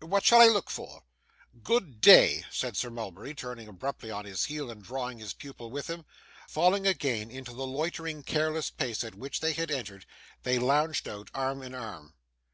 [0.00, 1.02] What shall I look for?'
[1.62, 5.88] 'Good day,' said Sir Mulberry, turning abruptly on his heel, and drawing his pupil with
[5.90, 6.06] him.
[6.48, 10.06] Falling, again, into the loitering, careless pace at which they had entered,
[10.42, 12.14] they lounged out, arm in arm.